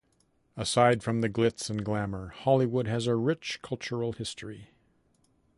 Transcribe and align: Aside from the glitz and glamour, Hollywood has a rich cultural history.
Aside 0.57 1.03
from 1.03 1.21
the 1.21 1.29
glitz 1.29 1.69
and 1.69 1.85
glamour, 1.85 2.29
Hollywood 2.29 2.87
has 2.87 3.05
a 3.05 3.13
rich 3.15 3.59
cultural 3.61 4.13
history. 4.13 4.71